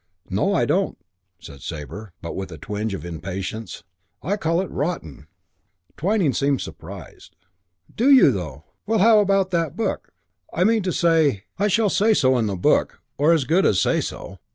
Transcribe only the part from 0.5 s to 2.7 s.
I don't," said Sabre, but with a